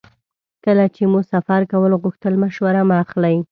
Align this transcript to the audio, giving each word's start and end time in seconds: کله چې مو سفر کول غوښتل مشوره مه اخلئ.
کله 0.65 0.85
چې 0.95 1.03
مو 1.11 1.19
سفر 1.33 1.61
کول 1.71 1.91
غوښتل 2.01 2.33
مشوره 2.43 2.81
مه 2.89 2.95
اخلئ. 3.03 3.37